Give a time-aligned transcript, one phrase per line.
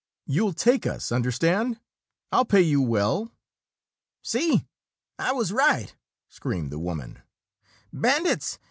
[0.25, 1.79] "You'll take us, understand?
[2.31, 3.31] I'll pay you well!"
[4.23, 4.65] "See,
[5.19, 5.95] I was right!"
[6.27, 7.21] screamed the woman.
[7.93, 8.57] "Bandits!